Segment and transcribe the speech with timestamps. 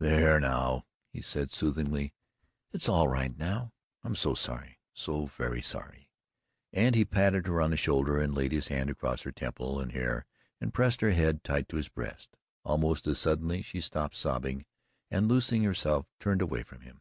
[0.00, 2.12] "There now!" he said soothingly.
[2.72, 3.74] "It's all right now.
[4.02, 6.10] I'm so sorry so very sorry,"
[6.72, 9.92] and he patted her on the shoulder and laid his hand across her temple and
[9.92, 10.26] hair,
[10.60, 12.36] and pressed her head tight to his breast.
[12.64, 14.66] Almost as suddenly she stopped sobbing
[15.12, 17.00] and loosening herself turned away from him.